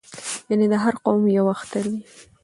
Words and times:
یعنې 0.49 0.65
د 0.71 0.75
هر 0.83 0.93
قوم 1.05 1.21
یو 1.37 1.45
اختر 1.55 1.83
وي 1.91 2.01